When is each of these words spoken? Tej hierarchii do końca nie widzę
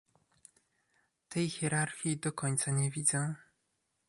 Tej 1.29 1.49
hierarchii 1.49 2.17
do 2.17 2.31
końca 2.33 2.71
nie 2.71 2.91
widzę 2.91 3.35